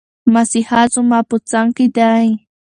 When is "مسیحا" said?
0.33-0.81